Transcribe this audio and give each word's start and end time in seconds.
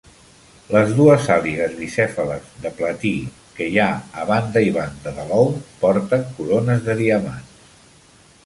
Les 0.75 0.93
dues 0.99 1.27
àligues 1.33 1.75
bicèfales 1.81 2.47
de 2.63 2.71
platí 2.79 3.11
que 3.59 3.67
hi 3.75 3.79
ha 3.83 3.87
a 4.23 4.25
banda 4.33 4.65
i 4.71 4.75
banda 4.81 5.15
de 5.21 5.29
l'ou 5.29 5.55
porten 5.85 6.29
corones 6.41 6.85
de 6.89 7.01
diamants. 7.05 7.65